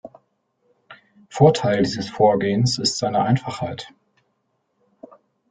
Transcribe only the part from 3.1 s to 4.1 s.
Einfachheit.